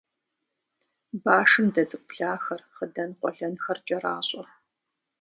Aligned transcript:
Башым 1.23 1.67
дэ 1.73 1.83
цӀыкӀу 1.89 2.05
блахэр, 2.09 2.61
хъыдан 2.75 3.11
къуэлэнхэр 3.19 3.79
кӀэращӀэ. 3.87 4.43